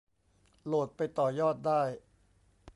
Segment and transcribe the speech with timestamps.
[0.65, 1.81] โหลดไปต่อยอดได้